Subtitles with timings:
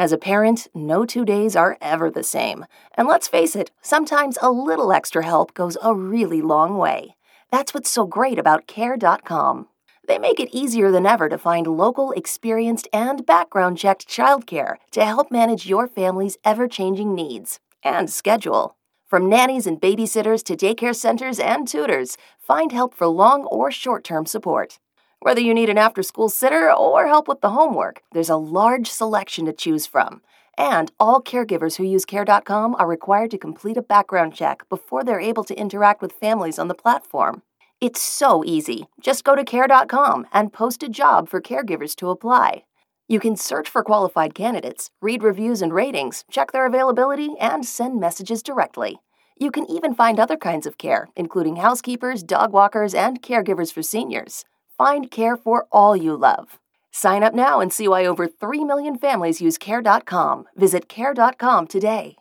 [0.00, 2.64] As a parent, no two days are ever the same.
[2.94, 7.16] And let's face it, sometimes a little extra help goes a really long way.
[7.50, 9.68] That's what's so great about Care.com.
[10.08, 15.04] They make it easier than ever to find local, experienced, and background checked childcare to
[15.04, 18.76] help manage your family's ever changing needs and schedule.
[19.06, 24.04] From nannies and babysitters to daycare centers and tutors, find help for long or short
[24.04, 24.78] term support.
[25.22, 28.88] Whether you need an after school sitter or help with the homework, there's a large
[28.88, 30.22] selection to choose from.
[30.56, 35.20] And all caregivers who use Care.com are required to complete a background check before they're
[35.20, 37.42] able to interact with families on the platform.
[37.82, 38.86] It's so easy.
[38.98, 42.64] Just go to Care.com and post a job for caregivers to apply.
[43.06, 48.00] You can search for qualified candidates, read reviews and ratings, check their availability, and send
[48.00, 49.00] messages directly.
[49.38, 53.82] You can even find other kinds of care, including housekeepers, dog walkers, and caregivers for
[53.82, 54.46] seniors.
[54.80, 56.58] Find care for all you love.
[56.90, 60.46] Sign up now and see why over 3 million families use Care.com.
[60.56, 62.16] Visit Care.com today.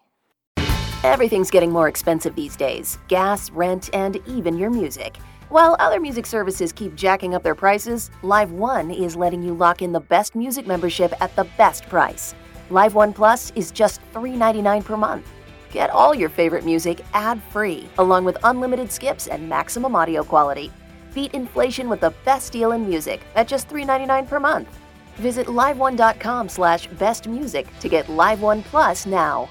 [1.06, 5.16] Everything's getting more expensive these days gas, rent, and even your music.
[5.48, 9.82] While other music services keep jacking up their prices, Live One is letting you lock
[9.82, 12.36] in the best music membership at the best price.
[12.70, 15.26] Live One Plus is just $3.99 per month.
[15.72, 20.70] Get all your favorite music ad free, along with unlimited skips and maximum audio quality.
[21.14, 24.80] Beat inflation with the best deal in music at just $3.99 per month.
[25.16, 29.50] Visit liveone.com slash bestmusic to get Live One Plus now.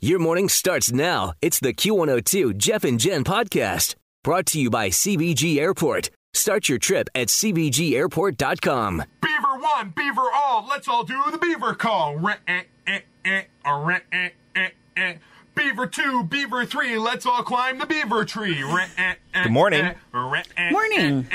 [0.00, 1.32] Your morning starts now.
[1.40, 3.94] It's the Q102 Jeff and Jen podcast
[4.24, 6.10] brought to you by CBG Airport.
[6.32, 9.04] Start your trip at CBGAirport.com.
[9.22, 12.18] Beaver one, Beaver all, let's all do the beaver call.
[12.48, 13.88] Eh, eh, eh, oh,
[15.56, 15.68] Reh, reh.
[15.70, 18.62] Beaver two, Beaver three, let's all climb the beaver tree.
[18.62, 19.84] Reh, eh, eh, Good morning.
[19.84, 21.26] eh, reh, Morning.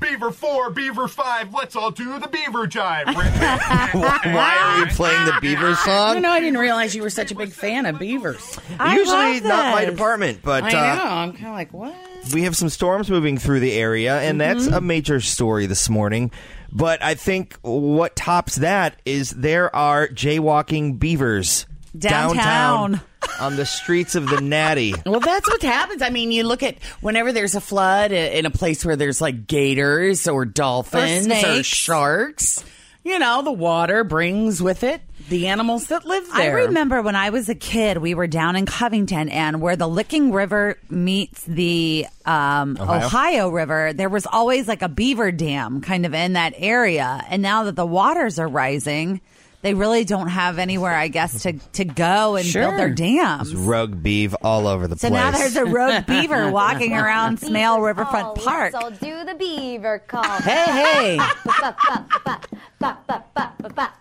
[0.00, 3.06] Beaver four, Beaver five, let's all do the beaver jive.
[3.06, 3.12] Reh,
[4.32, 6.14] Why are we playing the Beaver song?
[6.22, 6.24] don't.
[6.26, 8.58] I didn't realize you were such a big fan of beavers.
[8.70, 10.78] Usually not my department, but I know.
[10.78, 11.94] uh, I'm kind of like, what?
[12.32, 14.74] we have some storms moving through the area, and that's Mm-hmm.
[14.74, 16.30] a major story this morning.
[16.70, 23.00] But I think what tops that is there are jaywalking beavers Downtown.
[23.40, 24.94] On the streets of the Nati.
[25.06, 26.02] Well, that's what happens.
[26.02, 29.46] I mean, you look at whenever there's a flood in a place where there's like
[29.46, 31.68] gators or dolphins or, snakes.
[31.68, 32.64] sharks,
[33.04, 36.56] you know, the water brings with it the animals that live there.
[36.58, 39.88] I remember when I was a kid, we were down in Covington, and where the
[39.88, 43.50] Licking River meets the um, Ohio.
[43.50, 47.24] River, there was always like a beaver dam kind of in that area.
[47.28, 49.20] And now that the waters are rising,
[49.62, 52.62] they really don't have anywhere, I guess, to, to go and Sure.
[52.62, 53.54] build their dams.
[53.54, 55.00] Rogue beef all over the place.
[55.02, 55.20] So place.
[55.20, 58.34] now there's a rogue beaver walking around Smale Beaver Riverfront call.
[58.36, 58.72] Park.
[58.72, 60.22] Let's all do the beaver call.
[60.24, 61.16] Hey, hey.
[61.16, 61.76] Ba, ba,
[62.24, 62.40] ba,
[62.78, 63.92] ba, ba, ba, ba, ba.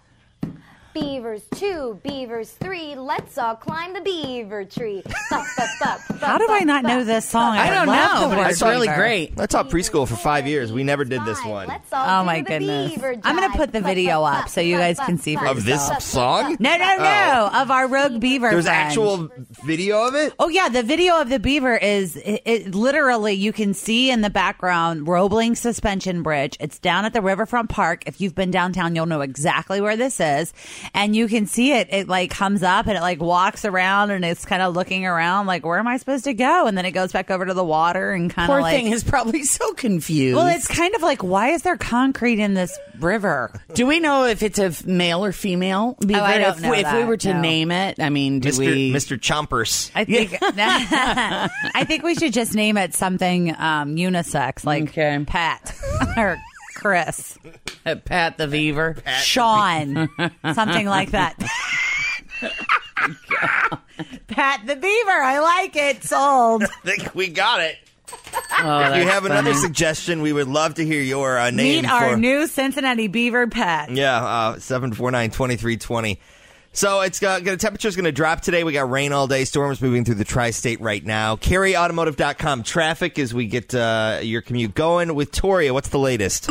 [0.99, 5.03] Beavers two, beavers three, let's all climb the beaver tree.
[5.29, 7.55] How do I not know this song?
[7.55, 9.39] I don't know, but it's really great.
[9.39, 10.71] I taught preschool for five years.
[10.71, 11.81] We never did this Five, one.
[11.91, 12.97] Oh my goodness.
[13.23, 15.87] I'm gonna put the video up so you guys can see for ba, Of this
[15.87, 16.57] ba, ba, song?
[16.59, 17.49] No, no, no.
[17.53, 17.61] Oh.
[17.61, 18.49] Of our rogue beaver.
[18.49, 18.87] There's friend.
[18.87, 19.29] actual
[19.65, 20.33] video of it?
[20.39, 24.21] Oh yeah, the video of the beaver is it, it literally you can see in
[24.21, 26.57] the background Roebling Suspension Bridge.
[26.59, 28.03] It's down at the Riverfront Park.
[28.07, 30.53] If you've been downtown, you'll know exactly where this is,
[30.93, 31.87] and you can see it.
[31.91, 35.45] It like comes up and it like walks around and it's kind of looking around
[35.47, 36.67] like where am I supposed to go?
[36.67, 38.75] And then it goes back over to the water and kind Poor of like.
[38.75, 40.35] thing is probably so confused.
[40.35, 43.51] well, it's kind of like why is there concrete in this river?
[43.73, 46.19] Do we know if it's a male or female beaver?
[46.19, 47.41] Oh, I don't if, know we, if we were to no.
[47.41, 48.59] name it, I mean, do Mr.
[48.59, 48.91] we?
[48.91, 49.17] Mr.
[49.19, 49.91] Chompers.
[49.95, 55.23] I think I think we should just name it something um, unisex, like Okay.
[55.27, 55.75] Pat
[56.17, 56.37] or
[56.75, 57.37] Chris.
[58.05, 58.97] Pat the Beaver.
[59.21, 60.09] Sean,
[60.53, 61.35] something like that.
[64.27, 65.11] Pat the Beaver.
[65.11, 66.03] I like it.
[66.03, 66.63] Sold.
[66.63, 67.77] I think we got it.
[68.59, 71.83] Oh, If you that's have another suggestion, we would love to hear your uh, name.
[71.83, 73.91] Meet our for- new Cincinnati Beaver pet.
[73.91, 76.19] Yeah, uh, seven four nine twenty three twenty.
[76.73, 78.63] So it's got, the temperature's going to drop today.
[78.63, 79.45] We got rain all day.
[79.45, 81.35] Storms moving through the tri-state right now.
[81.35, 85.73] KerryAutomotive.com traffic as we get uh, your commute going with Toria.
[85.73, 86.47] What's the latest?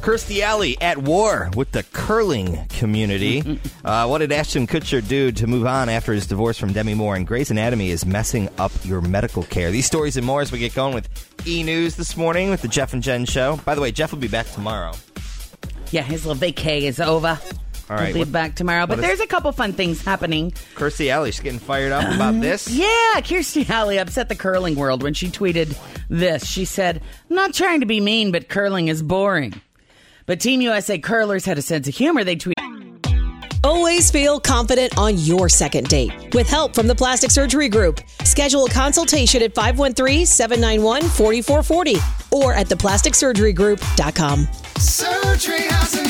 [0.00, 3.60] Kirstie Alley at war with the curling community.
[3.84, 7.16] uh, what did Ashton Kutcher do to move on after his divorce from Demi Moore?
[7.16, 9.70] And Grey's Anatomy is messing up your medical care.
[9.70, 11.08] These stories and more as we get going with
[11.46, 13.58] E News this morning with the Jeff and Jen show.
[13.66, 14.92] By the way, Jeff will be back tomorrow.
[15.90, 17.38] Yeah, his little vacay is over.
[17.90, 18.86] All right, He'll be what- back tomorrow.
[18.86, 20.52] But there's a couple fun things happening.
[20.76, 22.70] Kirstie Alley, she's getting fired up about this.
[22.70, 22.86] Yeah,
[23.16, 25.76] Kirstie Alley upset the curling world when she tweeted
[26.08, 26.46] this.
[26.46, 29.60] She said, I'm not trying to be mean, but curling is boring.
[30.30, 32.22] But Team USA curlers had a sense of humor.
[32.22, 32.54] They tweeted,
[33.64, 36.12] Always feel confident on your second date.
[36.34, 44.48] With help from the Plastic Surgery Group, schedule a consultation at 513-791-4440 or at theplasticsurgerygroup.com.
[44.78, 46.09] Surgery has an art.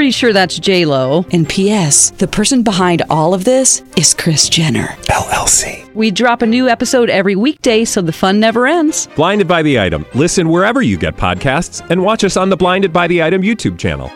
[0.00, 1.26] Pretty sure that's J Lo.
[1.30, 2.08] And P.S.
[2.12, 4.86] The person behind all of this is Kris Jenner.
[5.10, 5.94] LLC.
[5.94, 9.08] We drop a new episode every weekday, so the fun never ends.
[9.08, 10.06] Blinded by the item.
[10.14, 13.78] Listen wherever you get podcasts, and watch us on the Blinded by the Item YouTube
[13.78, 14.10] channel.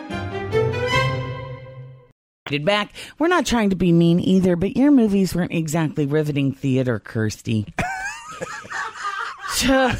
[2.65, 2.91] back.
[3.19, 7.71] We're not trying to be mean either, but your movies weren't exactly riveting theater, Kirstie.
[9.49, 9.91] so,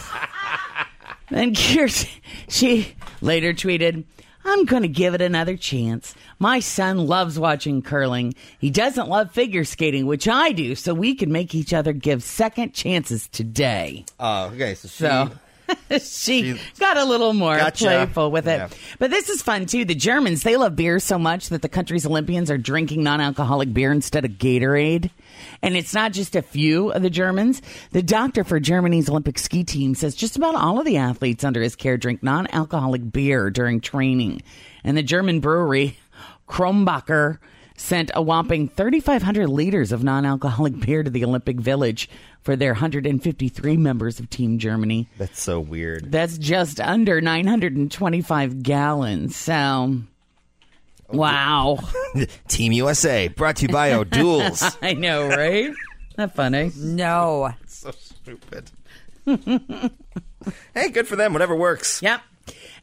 [1.30, 4.06] then Kirstie, she later tweeted,
[4.48, 6.14] I'm going to give it another chance.
[6.38, 8.36] My son loves watching curling.
[8.60, 12.22] He doesn't love figure skating, which I do, so we can make each other give
[12.24, 14.06] second chances today.
[14.20, 14.76] Oh, okay.
[14.76, 15.32] So, she, So
[15.92, 16.00] she,
[16.54, 17.86] She- got a little more Gotcha.
[17.86, 18.58] playful with it.
[18.58, 18.70] Yeah.
[19.00, 19.86] But this is fun too.
[19.86, 23.74] The Germans, they love beer so much that the country's Olympians are drinking non alcoholic
[23.74, 25.10] beer instead of Gatorade.
[25.62, 27.62] And it's not just a few of the Germans.
[27.92, 31.62] The doctor for Germany's Olympic ski team says just about all of the athletes under
[31.62, 34.42] his care drink non alcoholic beer during training.
[34.84, 35.98] And the German brewery,
[36.48, 37.40] Krombacher,
[37.78, 42.10] sent a whopping 3,500 liters of non alcoholic beer to the Olympic Village
[42.46, 45.10] for their 153 members of Team Germany.
[45.18, 46.12] that's so weird.
[46.12, 49.36] That's just under 925 gallons.
[49.36, 50.04] So, oh,
[51.10, 51.80] wow.
[52.48, 54.64] Team USA brought to you by O'Doul's.
[54.82, 55.74] I know, right?
[56.20, 56.72] Not funny.
[56.78, 57.50] No.
[57.66, 58.70] so stupid.
[60.76, 61.34] hey, good for them.
[61.34, 62.00] Whatever works.
[62.04, 62.22] Yep.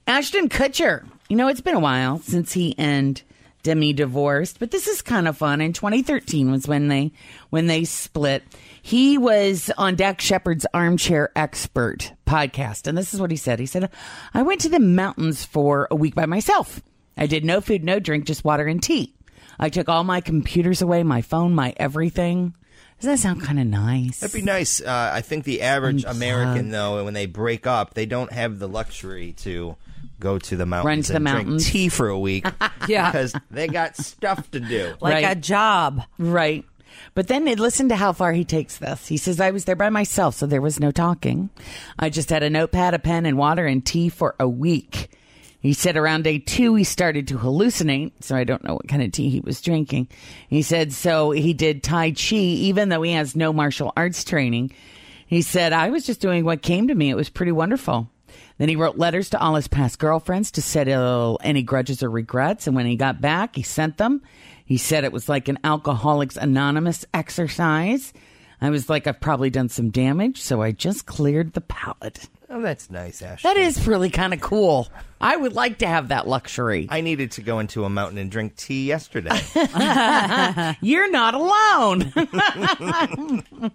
[0.08, 1.06] Ashton Kutcher.
[1.28, 3.22] You know, it's been a while since he and
[3.62, 5.60] Demi divorced, but this is kind of fun.
[5.60, 7.12] In 2013 was when they
[7.50, 8.42] when they split.
[8.84, 13.60] He was on Dax Shepard's Armchair Expert podcast, and this is what he said.
[13.60, 13.88] He said,
[14.34, 16.82] "I went to the mountains for a week by myself.
[17.16, 19.14] I did no food, no drink, just water and tea.
[19.58, 22.54] I took all my computers away, my phone, my everything."
[22.98, 24.20] Does that sound kind of nice?
[24.20, 24.80] That'd be nice.
[24.80, 28.68] Uh, I think the average American, though, when they break up, they don't have the
[28.68, 29.76] luxury to
[30.20, 31.64] go to the mountains to the and mountains.
[31.64, 32.46] drink tea for a week.
[32.88, 33.10] Yeah.
[33.12, 34.94] because they got stuff to do.
[35.00, 35.36] Like Right.
[35.36, 36.02] a job.
[36.18, 36.64] Right.
[37.14, 39.08] But then listen to how far he takes this.
[39.08, 41.50] He says, I was there by myself, so there was no talking.
[41.98, 45.10] I just had a notepad, a pen, and water and tea for a week.
[45.60, 48.12] He said around day two, he started to hallucinate.
[48.20, 50.08] So I don't know what kind of tea he was drinking.
[50.48, 54.72] He said, so he did Tai Chi, even though he has no martial arts training.
[55.26, 57.10] He said, I was just doing what came to me.
[57.10, 58.10] It was pretty wonderful.
[58.62, 62.68] Then he wrote letters to all his past girlfriends to settle any grudges or regrets.
[62.68, 64.22] And when he got back, he sent them.
[64.64, 68.12] He said it was like an Alcoholics Anonymous exercise.
[68.60, 72.28] I was like, I've probably done some damage, so I just cleared the palate.
[72.54, 73.42] Oh, that's nice, Ash.
[73.44, 74.86] That is really kind of cool.
[75.22, 76.86] I would like to have that luxury.
[76.90, 79.40] I needed to go into a mountain and drink tea yesterday.
[80.82, 82.12] You're not alone.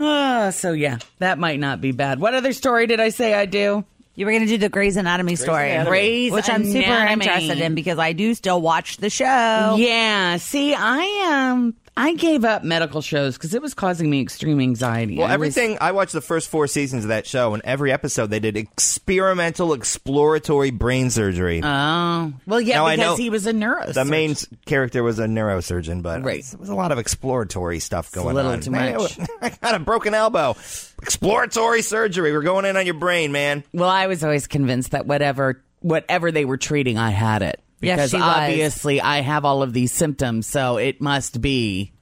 [0.00, 2.18] Ah, so, yeah, that might not be bad.
[2.18, 3.84] What other story did I say I do?
[4.16, 5.90] You were going to do the Grey's Anatomy story, Anatomy.
[5.90, 7.12] Grey's which I'm super Anatomy.
[7.12, 9.76] interested in because I do still watch the show.
[9.78, 10.36] Yeah.
[10.38, 15.18] See, I um I gave up medical shows because it was causing me extreme anxiety.
[15.18, 17.92] Well, I was- everything I watched the first four seasons of that show, and every
[17.92, 21.60] episode they did experimental, exploratory brain surgery.
[21.62, 23.92] Oh, well, yeah, Now, because he was a neurosurgeon.
[23.94, 24.34] the main
[24.64, 26.42] character was a neurosurgeon, but Right.
[26.44, 28.32] there was a lot of exploratory stuff going on.
[28.32, 28.60] a little on.
[28.60, 29.18] too much.
[29.42, 30.56] I got a broken elbow.
[31.02, 32.32] Exploratory surgery.
[32.32, 33.64] We're going in on your brain, man.
[33.74, 37.96] Well, I was always convinced that whatever whatever they were treating, I had it Yes,
[37.96, 38.22] because was.
[38.22, 41.92] obviously I have all of these symptoms, so it must be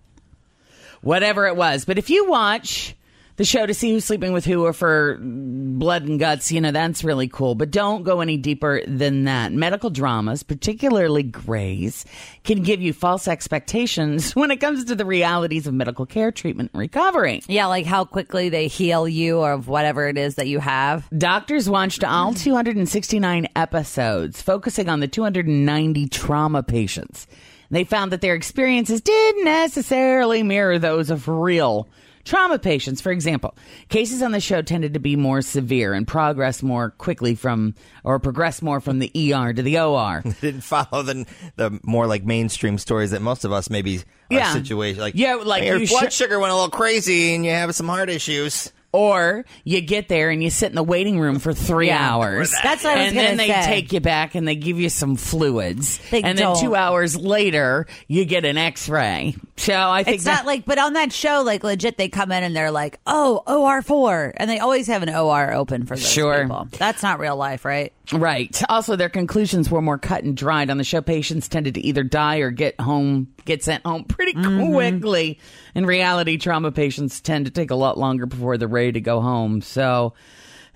[1.01, 1.85] whatever it was.
[1.85, 2.95] But if you watch
[3.41, 6.73] the show to see who's sleeping with who or for blood and guts, you know,
[6.73, 7.55] that's really cool.
[7.55, 9.51] But don't go any deeper than that.
[9.51, 12.05] Medical dramas, particularly Grey's,
[12.45, 16.73] can give you false expectations when it comes to the realities of medical care, treatment,
[16.75, 17.43] and recovery.
[17.49, 21.09] Yeah, like how quickly they heal you or of whatever it is that you have.
[21.17, 22.43] Doctors watched all mm.
[22.43, 27.27] 269 episodes, focusing on the 290 trauma patients.
[27.71, 31.89] They found that their experiences didn't necessarily mirror those of real
[32.25, 33.01] trauma patients.
[33.01, 33.57] For example,
[33.89, 37.75] cases on the show tended to be more severe and progress more quickly from,
[38.05, 40.23] or progress more from the ER to the OR.
[40.41, 44.53] Didn't follow the the more like mainstream stories that most of us maybe are Yeah.
[44.53, 47.75] situation like Yeah, like your blood sh- sugar went a little crazy and you have
[47.75, 48.73] some heart issues.
[48.93, 52.53] Or you get there and you sit in the waiting room for three hours.
[52.63, 53.67] That's what I was And then gonna they say.
[53.67, 56.01] take you back and they give you some fluids.
[56.11, 56.61] They and then don't.
[56.61, 59.37] two hours later, you get an x ray.
[59.57, 62.33] So I think It's that, not like, but on that show, like legit, they come
[62.33, 65.97] in and they're like, "Oh, OR four," and they always have an OR open for
[65.97, 66.41] those Sure.
[66.43, 66.67] people.
[66.79, 67.93] That's not real life, right?
[68.13, 68.61] Right.
[68.69, 70.71] Also, their conclusions were more cut and dried.
[70.71, 74.33] On the show, patients tended to either die or get home, get sent home pretty
[74.33, 74.73] Mm-hmm.
[74.73, 75.39] quickly.
[75.75, 79.21] In reality, trauma patients tend to take a lot longer before they're ready to go
[79.21, 79.61] home.
[79.63, 80.15] So,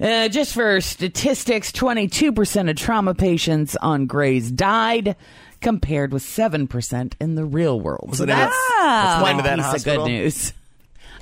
[0.01, 5.17] uh, just for statistics, 22% of trauma patients on Grey's died,
[5.61, 8.09] compared with 7% in the real world.
[8.09, 10.03] What's so the that's what's one that piece hospital?
[10.03, 10.53] of good news.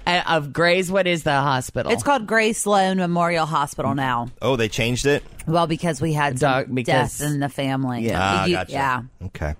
[0.04, 1.92] Uh, of Grey's, what is the hospital?
[1.92, 4.30] It's called Grey Sloan Memorial Hospital now.
[4.42, 5.22] Oh, they changed it.
[5.46, 8.06] Well, because we had some Dog- because- death in the family.
[8.06, 8.18] Yeah.
[8.20, 8.72] Ah, You- gotcha.
[8.72, 9.02] yeah.
[9.26, 9.54] Okay.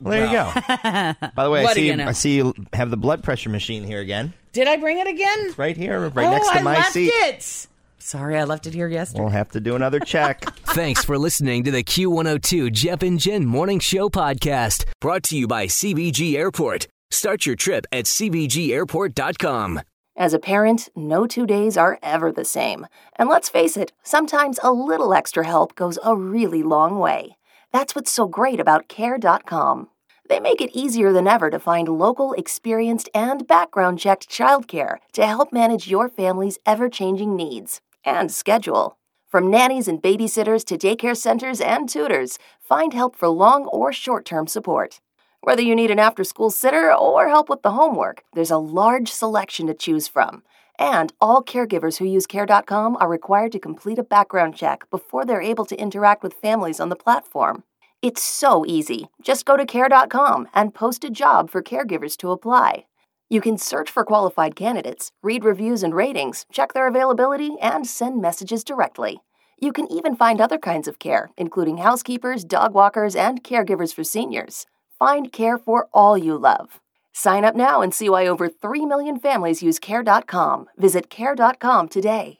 [0.00, 1.28] Well, there you go.
[1.34, 2.06] By the way, I What do see you know?
[2.06, 5.54] I see you have the blood pressure machine here again, Did I bring it again?
[5.56, 7.08] right here, right oh, next to I my left seat.
[7.12, 7.66] it.
[8.00, 9.20] Sorry, I left it here yesterday.
[9.20, 10.44] We'll have to do another check.
[10.66, 15.46] Thanks for listening to the Q102 Jeff and Jen Morning Show podcast, brought to you
[15.46, 16.86] by CBG Airport.
[17.10, 19.80] Start your trip at CBGAirport.com.
[20.16, 22.86] As a parent, no two days are ever the same.
[23.16, 27.36] And let's face it, sometimes a little extra help goes a really long way.
[27.72, 29.88] That's what's so great about Care.com.
[30.28, 35.26] They make it easier than ever to find local, experienced, and background checked childcare to
[35.26, 38.98] help manage your family's ever changing needs and schedule.
[39.26, 44.24] From nannies and babysitters to daycare centers and tutors, find help for long or short
[44.24, 45.00] term support.
[45.42, 49.10] Whether you need an after school sitter or help with the homework, there's a large
[49.10, 50.42] selection to choose from.
[50.78, 55.42] And all caregivers who use Care.com are required to complete a background check before they're
[55.42, 57.64] able to interact with families on the platform.
[58.00, 59.08] It's so easy.
[59.20, 62.84] Just go to Care.com and post a job for caregivers to apply.
[63.28, 68.22] You can search for qualified candidates, read reviews and ratings, check their availability, and send
[68.22, 69.20] messages directly.
[69.60, 74.04] You can even find other kinds of care, including housekeepers, dog walkers, and caregivers for
[74.04, 74.66] seniors.
[74.98, 76.80] Find care for all you love.
[77.18, 80.66] Sign up now and see why over 3 million families use Care.com.
[80.76, 82.36] Visit Care.com today.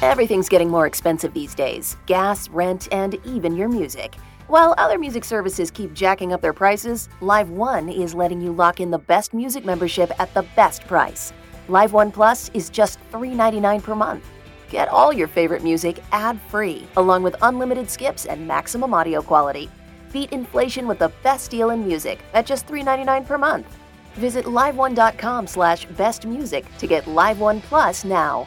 [0.00, 4.14] Everything's getting more expensive these days gas, rent, and even your music.
[4.46, 8.78] While other music services keep jacking up their prices, Live One is letting you lock
[8.78, 11.32] in the best music membership at the best price.
[11.66, 14.24] Live One Plus is just $3.99 per month.
[14.70, 19.68] Get all your favorite music ad free, along with unlimited skips and maximum audio quality.
[20.14, 23.76] Beat inflation with the best deal in music at just $3.99 per month.
[24.14, 28.46] Visit liveone.com slash bestmusic to get Live One Plus now.